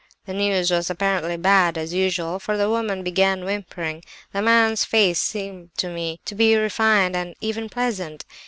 The 0.25 0.33
news 0.33 0.71
was 0.71 0.89
apparently 0.89 1.37
bad, 1.37 1.77
as 1.77 1.93
usual, 1.93 2.39
for 2.39 2.57
the 2.57 2.67
woman 2.71 3.03
began 3.03 3.45
whimpering. 3.45 4.03
The 4.33 4.41
man's 4.41 4.83
face 4.83 5.19
seemed 5.19 5.77
to 5.77 5.89
me 5.89 6.19
to 6.25 6.33
be 6.33 6.55
refined 6.55 7.15
and 7.15 7.35
even 7.39 7.69
pleasant. 7.69 8.25